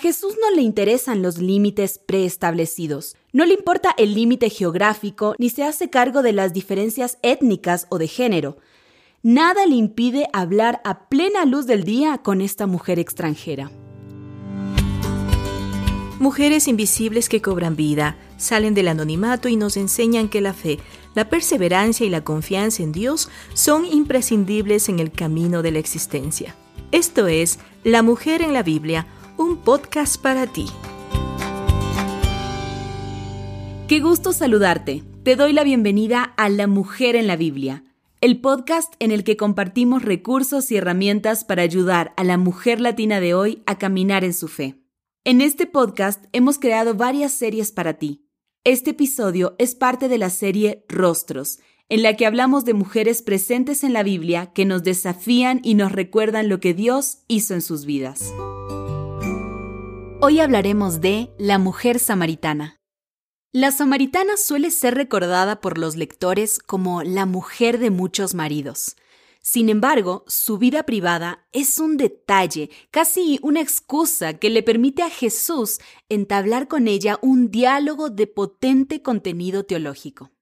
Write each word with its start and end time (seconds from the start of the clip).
Jesús 0.00 0.34
no 0.40 0.56
le 0.56 0.62
interesan 0.62 1.20
los 1.20 1.36
límites 1.36 1.98
preestablecidos. 1.98 3.16
No 3.34 3.44
le 3.44 3.52
importa 3.52 3.94
el 3.98 4.14
límite 4.14 4.48
geográfico 4.48 5.34
ni 5.38 5.50
se 5.50 5.62
hace 5.62 5.90
cargo 5.90 6.22
de 6.22 6.32
las 6.32 6.54
diferencias 6.54 7.18
étnicas 7.20 7.86
o 7.90 7.98
de 7.98 8.08
género. 8.08 8.56
Nada 9.22 9.66
le 9.66 9.74
impide 9.74 10.26
hablar 10.32 10.80
a 10.84 11.10
plena 11.10 11.44
luz 11.44 11.66
del 11.66 11.84
día 11.84 12.16
con 12.16 12.40
esta 12.40 12.66
mujer 12.66 12.98
extranjera. 12.98 13.70
Mujeres 16.18 16.66
invisibles 16.66 17.28
que 17.28 17.42
cobran 17.42 17.76
vida, 17.76 18.16
salen 18.38 18.72
del 18.72 18.88
anonimato 18.88 19.50
y 19.50 19.56
nos 19.56 19.76
enseñan 19.76 20.30
que 20.30 20.40
la 20.40 20.54
fe, 20.54 20.78
la 21.14 21.28
perseverancia 21.28 22.06
y 22.06 22.08
la 22.08 22.24
confianza 22.24 22.82
en 22.82 22.92
Dios 22.92 23.28
son 23.52 23.84
imprescindibles 23.84 24.88
en 24.88 24.98
el 24.98 25.12
camino 25.12 25.60
de 25.60 25.72
la 25.72 25.78
existencia. 25.78 26.56
Esto 26.90 27.26
es 27.26 27.58
La 27.84 28.02
Mujer 28.02 28.40
en 28.40 28.54
la 28.54 28.62
Biblia, 28.62 29.06
un 29.40 29.56
podcast 29.56 30.20
para 30.20 30.46
ti. 30.46 30.66
Qué 33.88 34.00
gusto 34.00 34.34
saludarte. 34.34 35.02
Te 35.22 35.34
doy 35.34 35.54
la 35.54 35.64
bienvenida 35.64 36.22
a 36.36 36.50
La 36.50 36.66
Mujer 36.66 37.16
en 37.16 37.26
la 37.26 37.36
Biblia, 37.36 37.82
el 38.20 38.42
podcast 38.42 38.92
en 38.98 39.12
el 39.12 39.24
que 39.24 39.38
compartimos 39.38 40.02
recursos 40.02 40.70
y 40.70 40.76
herramientas 40.76 41.44
para 41.44 41.62
ayudar 41.62 42.12
a 42.18 42.24
la 42.24 42.36
mujer 42.36 42.82
latina 42.82 43.18
de 43.18 43.32
hoy 43.32 43.62
a 43.64 43.78
caminar 43.78 44.24
en 44.24 44.34
su 44.34 44.46
fe. 44.46 44.78
En 45.24 45.40
este 45.40 45.66
podcast 45.66 46.22
hemos 46.32 46.58
creado 46.58 46.94
varias 46.94 47.32
series 47.32 47.72
para 47.72 47.94
ti. 47.94 48.26
Este 48.64 48.90
episodio 48.90 49.56
es 49.58 49.74
parte 49.74 50.08
de 50.08 50.18
la 50.18 50.28
serie 50.28 50.84
Rostros, 50.86 51.60
en 51.88 52.02
la 52.02 52.14
que 52.14 52.26
hablamos 52.26 52.66
de 52.66 52.74
mujeres 52.74 53.22
presentes 53.22 53.84
en 53.84 53.94
la 53.94 54.02
Biblia 54.02 54.52
que 54.52 54.66
nos 54.66 54.82
desafían 54.82 55.60
y 55.62 55.76
nos 55.76 55.92
recuerdan 55.92 56.50
lo 56.50 56.60
que 56.60 56.74
Dios 56.74 57.20
hizo 57.26 57.54
en 57.54 57.62
sus 57.62 57.86
vidas. 57.86 58.34
Hoy 60.22 60.38
hablaremos 60.40 61.00
de 61.00 61.30
la 61.38 61.58
mujer 61.58 61.98
samaritana. 61.98 62.76
La 63.54 63.70
samaritana 63.70 64.36
suele 64.36 64.70
ser 64.70 64.94
recordada 64.94 65.62
por 65.62 65.78
los 65.78 65.96
lectores 65.96 66.58
como 66.58 67.02
la 67.02 67.24
mujer 67.24 67.78
de 67.78 67.88
muchos 67.88 68.34
maridos. 68.34 68.96
Sin 69.40 69.70
embargo, 69.70 70.24
su 70.26 70.58
vida 70.58 70.82
privada 70.82 71.48
es 71.52 71.78
un 71.78 71.96
detalle, 71.96 72.68
casi 72.90 73.38
una 73.40 73.62
excusa 73.62 74.34
que 74.34 74.50
le 74.50 74.62
permite 74.62 75.02
a 75.02 75.08
Jesús 75.08 75.78
entablar 76.10 76.68
con 76.68 76.86
ella 76.86 77.18
un 77.22 77.50
diálogo 77.50 78.10
de 78.10 78.26
potente 78.26 79.00
contenido 79.00 79.64
teológico. 79.64 80.32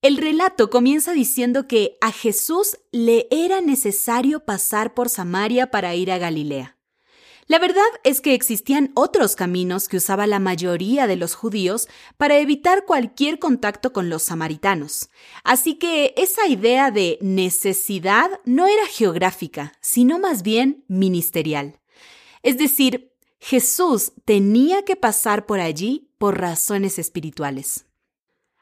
El 0.00 0.16
relato 0.16 0.70
comienza 0.70 1.12
diciendo 1.12 1.68
que 1.68 1.98
a 2.00 2.10
Jesús 2.10 2.78
le 2.90 3.28
era 3.30 3.60
necesario 3.60 4.46
pasar 4.46 4.94
por 4.94 5.10
Samaria 5.10 5.70
para 5.70 5.94
ir 5.94 6.10
a 6.10 6.16
Galilea. 6.16 6.79
La 7.50 7.58
verdad 7.58 7.82
es 8.04 8.20
que 8.20 8.34
existían 8.34 8.92
otros 8.94 9.34
caminos 9.34 9.88
que 9.88 9.96
usaba 9.96 10.28
la 10.28 10.38
mayoría 10.38 11.08
de 11.08 11.16
los 11.16 11.34
judíos 11.34 11.88
para 12.16 12.38
evitar 12.38 12.84
cualquier 12.84 13.40
contacto 13.40 13.92
con 13.92 14.08
los 14.08 14.22
samaritanos. 14.22 15.10
Así 15.42 15.74
que 15.74 16.14
esa 16.16 16.46
idea 16.46 16.92
de 16.92 17.18
necesidad 17.20 18.30
no 18.44 18.68
era 18.68 18.86
geográfica, 18.86 19.72
sino 19.80 20.20
más 20.20 20.44
bien 20.44 20.84
ministerial. 20.86 21.80
Es 22.44 22.56
decir, 22.56 23.14
Jesús 23.40 24.12
tenía 24.24 24.84
que 24.84 24.94
pasar 24.94 25.44
por 25.44 25.58
allí 25.58 26.08
por 26.18 26.38
razones 26.38 27.00
espirituales. 27.00 27.84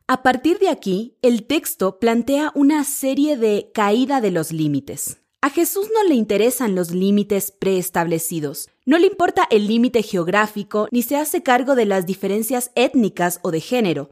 A 0.06 0.22
partir 0.22 0.58
de 0.60 0.70
aquí, 0.70 1.18
el 1.20 1.46
texto 1.46 1.98
plantea 1.98 2.52
una 2.54 2.84
serie 2.84 3.36
de 3.36 3.70
caída 3.74 4.22
de 4.22 4.30
los 4.30 4.50
límites. 4.50 5.18
A 5.40 5.50
Jesús 5.50 5.88
no 5.94 6.02
le 6.02 6.16
interesan 6.16 6.74
los 6.74 6.90
límites 6.90 7.52
preestablecidos, 7.52 8.70
no 8.84 8.98
le 8.98 9.06
importa 9.06 9.46
el 9.50 9.68
límite 9.68 10.02
geográfico 10.02 10.88
ni 10.90 11.02
se 11.02 11.16
hace 11.16 11.44
cargo 11.44 11.76
de 11.76 11.84
las 11.84 12.06
diferencias 12.06 12.72
étnicas 12.74 13.38
o 13.42 13.52
de 13.52 13.60
género. 13.60 14.10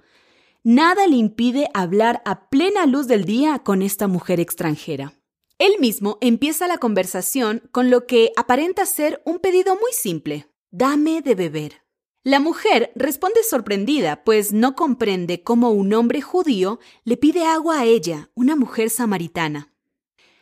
Nada 0.63 1.09
le 1.09 1.17
impide 1.17 1.69
hablar 1.75 2.23
a 2.25 2.49
plena 2.49 2.87
luz 2.87 3.09
del 3.09 3.25
día 3.25 3.59
con 3.59 3.83
esta 3.83 4.07
mujer 4.07 4.39
extranjera. 4.39 5.15
Él 5.59 5.73
mismo 5.81 6.19
empieza 6.21 6.69
la 6.69 6.79
conversación 6.79 7.61
con 7.73 7.91
lo 7.91 8.07
que 8.07 8.31
aparenta 8.37 8.87
ser 8.87 9.21
un 9.25 9.41
pedido 9.41 9.75
muy 9.75 9.93
simple. 9.93 10.47
Dame 10.71 11.23
de 11.23 11.35
beber. 11.35 11.83
La 12.23 12.39
mujer 12.39 12.93
responde 12.95 13.43
sorprendida, 13.43 14.23
pues 14.23 14.53
no 14.53 14.77
comprende 14.77 15.43
cómo 15.43 15.71
un 15.71 15.93
hombre 15.93 16.21
judío 16.21 16.79
le 17.05 17.17
pide 17.17 17.45
agua 17.45 17.81
a 17.81 17.85
ella, 17.85 18.31
una 18.35 18.55
mujer 18.55 18.91
samaritana. 18.91 19.73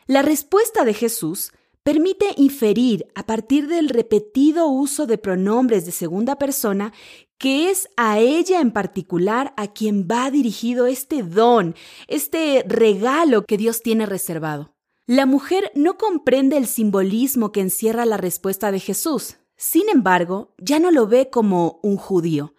La 0.06 0.22
respuesta 0.22 0.84
de 0.84 0.92
Jesús 0.92 1.53
permite 1.82 2.26
inferir 2.37 3.06
a 3.15 3.25
partir 3.26 3.69
del 3.69 3.88
repetido 3.88 4.69
uso 4.69 5.06
de 5.06 5.19
pronombres 5.19 5.87
de 5.87 5.92
segunda 5.92 6.37
persona 6.37 6.92
que 7.38 7.70
es 7.70 7.88
a 7.97 8.19
ella 8.19 8.60
en 8.60 8.70
particular 8.70 9.53
a 9.56 9.69
quien 9.69 10.06
va 10.10 10.31
dirigido 10.31 10.87
este 10.87 11.22
don, 11.22 11.75
este 12.09 12.64
regalo 12.66 13.44
que 13.44 13.56
Dios 13.56 13.82
tiene 13.82 14.06
reservado. 14.06 14.75
La 15.06 15.26
mujer 15.26 15.70
no 15.75 15.98
comprende 15.98 16.56
el 16.56 16.66
simbolismo 16.66 17.53
que 17.53 17.60
encierra 17.60 18.06
la 18.06 18.16
respuesta 18.16 18.72
de 18.72 18.81
Jesús. 18.81 19.37
Sin 19.56 19.88
embargo, 19.91 20.54
ya 20.59 20.78
no 20.78 20.91
lo 20.91 21.06
ve 21.06 21.28
como 21.28 21.81
un 21.82 21.97
judío, 21.97 22.54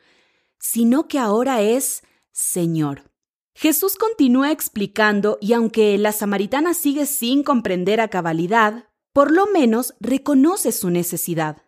sino 0.59 1.07
que 1.07 1.17
ahora 1.17 1.61
es 1.61 2.03
Señor. 2.31 3.11
Jesús 3.57 3.95
continúa 3.95 4.51
explicando 4.51 5.37
y 5.39 5.53
aunque 5.53 5.97
la 5.97 6.11
samaritana 6.11 6.73
sigue 6.73 7.05
sin 7.05 7.41
comprender 7.41 8.01
a 8.01 8.09
cabalidad, 8.09 8.89
por 9.13 9.31
lo 9.31 9.47
menos 9.47 9.95
reconoce 10.01 10.73
su 10.73 10.89
necesidad. 10.89 11.63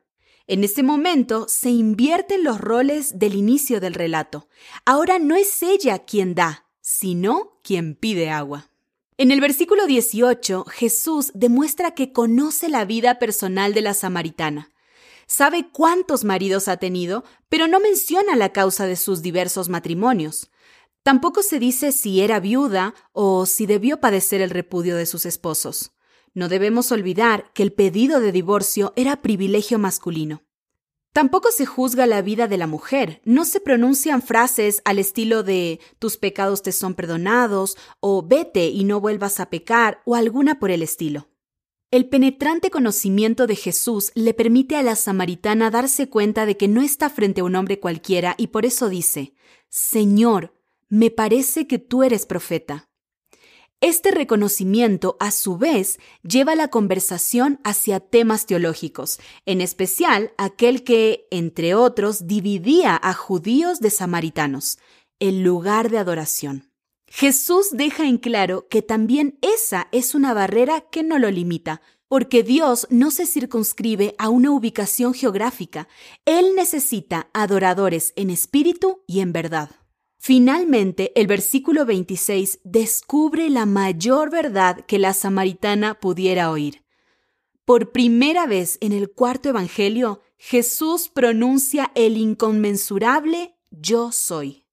En 0.48 0.66
ese 0.66 0.84
momento 0.84 1.48
se 1.48 1.70
invierten 1.70 2.44
los 2.44 2.60
roles 2.60 3.18
del 3.18 3.36
inicio 3.36 3.80
del 3.80 3.94
relato. 3.94 4.50
Ahora 4.86 5.18
no 5.18 5.38
es 5.38 5.64
ella 5.64 6.00
quien 6.00 6.36
da, 6.36 6.66
sino 6.82 7.60
quien 7.64 7.96
pide 7.96 8.30
agua. 8.30 8.70
En 9.18 9.32
el 9.32 9.40
versículo 9.40 9.88
18, 9.88 10.66
Jesús 10.66 11.32
demuestra 11.34 11.92
que 11.92 12.12
conoce 12.12 12.68
la 12.68 12.84
vida 12.84 13.18
personal 13.18 13.74
de 13.74 13.82
la 13.82 13.94
samaritana. 13.94 14.72
Sabe 15.26 15.70
cuántos 15.72 16.26
maridos 16.26 16.68
ha 16.68 16.78
tenido, 16.78 17.24
pero 17.48 17.68
no 17.68 17.80
menciona 17.80 18.36
la 18.36 18.52
causa 18.52 18.86
de 18.86 18.98
sus 18.98 19.22
diversos 19.22 19.70
matrimonios. 19.70 20.52
Tampoco 21.08 21.42
se 21.42 21.58
dice 21.58 21.94
si 21.94 22.20
era 22.20 22.42
viuda 22.42 22.94
o 23.14 23.46
si 23.46 23.66
debió 23.66 24.02
padecer 24.02 24.42
el 24.42 24.50
repudio 24.50 24.98
de 24.98 25.06
sus 25.06 25.26
esposos. 25.26 25.94
No 26.34 26.50
debemos 26.50 26.92
olvidar 26.92 27.54
que 27.54 27.64
el 27.64 27.72
pedido 27.72 28.20
de 28.20 28.34
divorcio 28.34 28.92
era 28.98 29.22
privilegio 29.22 29.80
masculino. 29.80 30.44
Tampoco 31.14 31.50
se 31.52 31.66
juzga 31.66 32.08
la 32.08 32.22
vida 32.22 32.50
de 32.50 32.58
la 32.58 32.68
mujer, 32.68 33.22
no 33.24 33.46
se 33.46 33.62
pronuncian 33.62 34.22
frases 34.22 34.82
al 34.84 35.00
estilo 35.00 35.44
de 35.44 35.80
tus 35.98 36.18
pecados 36.18 36.62
te 36.62 36.74
son 36.74 36.94
perdonados 36.94 37.78
o 38.02 38.28
vete 38.28 38.68
y 38.68 38.84
no 38.84 39.00
vuelvas 39.00 39.40
a 39.40 39.50
pecar 39.50 40.02
o 40.06 40.14
alguna 40.14 40.60
por 40.60 40.72
el 40.72 40.82
estilo. 40.82 41.30
El 41.90 42.10
penetrante 42.10 42.70
conocimiento 42.70 43.48
de 43.48 43.56
Jesús 43.56 44.12
le 44.14 44.34
permite 44.34 44.76
a 44.76 44.84
la 44.84 44.98
samaritana 44.98 45.72
darse 45.72 46.10
cuenta 46.10 46.46
de 46.46 46.58
que 46.58 46.68
no 46.68 46.82
está 46.82 47.10
frente 47.10 47.40
a 47.40 47.46
un 47.46 47.56
hombre 47.56 47.80
cualquiera 47.80 48.36
y 48.38 48.48
por 48.48 48.66
eso 48.66 48.90
dice, 48.90 49.34
Señor, 49.70 50.57
me 50.90 51.12
parece 51.12 51.68
que 51.68 51.80
tú 51.80 52.04
eres 52.04 52.26
profeta. 52.26 52.88
Este 53.80 54.10
reconocimiento, 54.10 55.18
a 55.20 55.30
su 55.30 55.58
vez, 55.58 56.00
lleva 56.24 56.56
la 56.56 56.70
conversación 56.70 57.60
hacia 57.64 58.00
temas 58.00 58.48
teológicos, 58.48 59.20
en 59.46 59.62
especial 59.62 60.32
aquel 60.40 60.84
que, 60.84 61.28
entre 61.30 61.76
otros, 61.76 62.26
dividía 62.26 63.00
a 63.02 63.14
judíos 63.14 63.80
de 63.80 63.92
samaritanos, 63.92 64.80
el 65.20 65.44
lugar 65.44 65.92
de 65.92 66.00
adoración. 66.00 66.72
Jesús 67.08 67.68
deja 67.72 68.08
en 68.08 68.18
claro 68.18 68.68
que 68.68 68.82
también 68.82 69.38
esa 69.42 69.88
es 69.92 70.16
una 70.16 70.34
barrera 70.34 70.82
que 70.82 71.04
no 71.04 71.20
lo 71.20 71.30
limita, 71.30 71.82
porque 72.08 72.42
Dios 72.42 72.88
no 72.90 73.12
se 73.12 73.28
circunscribe 73.28 74.16
a 74.18 74.30
una 74.30 74.52
ubicación 74.52 75.14
geográfica, 75.14 75.88
Él 76.26 76.56
necesita 76.56 77.30
adoradores 77.34 78.12
en 78.16 78.32
espíritu 78.32 79.04
y 79.06 79.20
en 79.20 79.34
verdad. 79.34 79.70
Finalmente, 80.28 81.14
el 81.16 81.26
versículo 81.26 81.86
26 81.86 82.60
descubre 82.66 83.50
la 83.50 83.66
mayor 83.66 84.30
verdad 84.30 84.82
que 84.86 85.00
la 85.00 85.14
samaritana 85.14 86.02
pudiera 86.02 86.52
oír. 86.52 86.84
Por 87.64 87.94
primera 87.94 88.46
vez 88.46 88.78
en 88.82 88.92
el 88.92 89.10
cuarto 89.10 89.48
Evangelio, 89.48 90.22
Jesús 90.38 91.08
pronuncia 91.08 91.94
el 91.96 92.18
inconmensurable 92.18 93.56
yo 93.72 94.12
soy. 94.12 94.66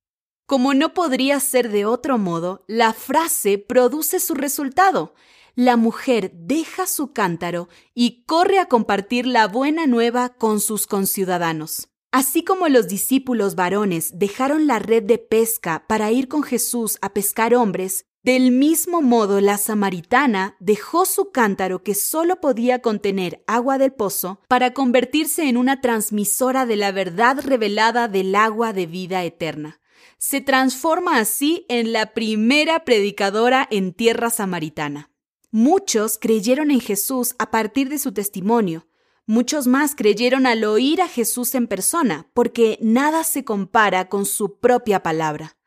Como 0.45 0.73
no 0.73 0.93
podría 0.93 1.39
ser 1.39 1.69
de 1.69 1.85
otro 1.85 2.17
modo, 2.17 2.65
la 2.67 2.91
frase 2.91 3.57
produce 3.57 4.19
su 4.19 4.33
resultado. 4.35 5.15
La 5.55 5.77
mujer 5.77 6.33
deja 6.33 6.85
su 6.85 7.13
cántaro 7.13 7.69
y 7.93 8.25
corre 8.25 8.59
a 8.59 8.65
compartir 8.65 9.25
la 9.25 9.47
buena 9.47 9.87
nueva 9.87 10.33
con 10.33 10.59
sus 10.59 10.85
conciudadanos. 10.85 11.94
Así 12.15 12.45
como 12.45 12.69
los 12.69 12.87
discípulos 12.87 13.55
varones 13.55 14.17
dejaron 14.17 14.67
la 14.67 14.79
red 14.79 15.03
de 15.03 15.17
pesca 15.17 15.83
para 15.85 16.13
ir 16.13 16.29
con 16.29 16.43
Jesús 16.43 16.97
a 17.01 17.13
pescar 17.13 17.53
hombres, 17.53 18.05
Del 18.23 18.51
mismo 18.51 19.01
modo, 19.01 19.41
la 19.41 19.57
samaritana 19.57 20.55
dejó 20.61 21.03
su 21.05 21.33
cántaro 21.33 21.83
que 21.83 21.93
solo 21.93 22.39
podía 22.39 22.81
contener 22.81 23.43
agua 23.47 23.77
del 23.77 23.91
pozo 23.91 24.39
para 24.47 24.73
convertirse 24.73 25.49
en 25.49 25.57
una 25.57 25.81
transmisora 25.81 26.65
de 26.65 26.77
la 26.77 26.93
verdad 26.93 27.41
revelada 27.43 28.07
del 28.07 28.33
agua 28.33 28.71
de 28.71 28.85
vida 28.85 29.25
eterna. 29.25 29.81
Se 30.17 30.39
transforma 30.39 31.19
así 31.19 31.65
en 31.67 31.91
la 31.91 32.13
primera 32.13 32.85
predicadora 32.85 33.67
en 33.69 33.91
tierra 33.91 34.29
samaritana. 34.29 35.11
Muchos 35.51 36.17
creyeron 36.17 36.71
en 36.71 36.79
Jesús 36.79 37.35
a 37.39 37.51
partir 37.51 37.89
de 37.89 37.99
su 37.99 38.13
testimonio. 38.13 38.87
Muchos 39.27 39.65
más 39.65 39.95
creyeron 39.95 40.45
al 40.45 40.63
oír 40.65 41.01
a 41.01 41.07
Jesús 41.07 41.55
en 41.55 41.65
persona, 41.65 42.27
porque 42.35 42.77
nada 42.79 43.23
se 43.23 43.43
compara 43.43 44.07
con 44.07 44.27
su 44.27 44.59
propia 44.59 45.01
palabra. 45.01 45.57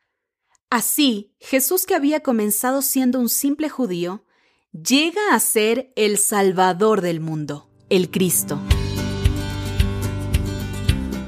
Así, 0.69 1.33
Jesús 1.41 1.85
que 1.85 1.93
había 1.93 2.21
comenzado 2.21 2.81
siendo 2.81 3.19
un 3.19 3.27
simple 3.27 3.67
judío, 3.67 4.23
llega 4.71 5.33
a 5.33 5.39
ser 5.41 5.91
el 5.97 6.19
Salvador 6.19 7.01
del 7.01 7.19
mundo, 7.19 7.69
el 7.89 8.09
Cristo. 8.09 8.61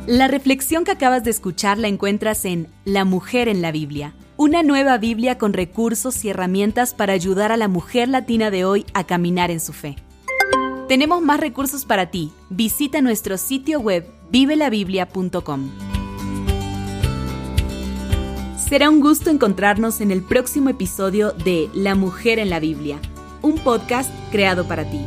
La 0.08 0.30
reflexión 0.30 0.86
que 0.86 0.92
acabas 0.92 1.26
de 1.26 1.32
escuchar 1.32 1.78
la 1.78 1.90
encuentras 1.90 2.46
en 2.46 2.70
La 2.86 3.04
mujer 3.04 3.50
en 3.50 3.62
la 3.62 3.74
Biblia, 3.74 4.16
una 4.38 4.64
nueva 4.64 4.98
Biblia 4.98 5.38
con 5.38 5.52
recursos 5.52 6.24
y 6.24 6.30
herramientas 6.30 6.94
para 6.94 7.12
ayudar 7.12 7.52
a 7.52 7.58
la 7.58 7.68
mujer 7.68 8.08
latina 8.08 8.52
de 8.52 8.64
hoy 8.64 8.86
a 8.94 9.06
caminar 9.06 9.52
en 9.52 9.60
su 9.60 9.74
fe. 9.74 9.98
Tenemos 10.92 11.22
más 11.22 11.40
recursos 11.40 11.86
para 11.86 12.08
ti. 12.08 12.34
Visita 12.50 13.00
nuestro 13.00 13.38
sitio 13.38 13.80
web 13.80 14.06
vivelabiblia.com. 14.30 15.72
Será 18.58 18.90
un 18.90 19.00
gusto 19.00 19.30
encontrarnos 19.30 20.02
en 20.02 20.12
el 20.12 20.22
próximo 20.22 20.68
episodio 20.68 21.32
de 21.32 21.70
La 21.74 21.96
Mujer 21.96 22.40
en 22.40 22.50
la 22.50 22.60
Biblia, 22.60 23.00
un 23.42 23.58
podcast 23.60 24.12
creado 24.32 24.68
para 24.68 24.84
ti. 24.84 25.00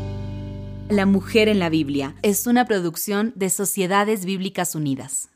La 0.88 1.04
Mujer 1.04 1.50
en 1.50 1.58
la 1.58 1.68
Biblia 1.68 2.14
es 2.22 2.46
una 2.46 2.64
producción 2.64 3.34
de 3.34 3.50
Sociedades 3.50 4.24
Bíblicas 4.24 4.74
Unidas. 4.74 5.33